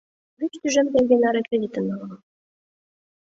[0.39, 2.11] Вич тӱжем теҥге наре кредитым налын.